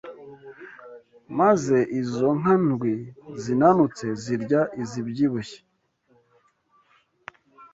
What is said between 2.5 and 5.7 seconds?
ndwi zinanutse zirya izibyibushye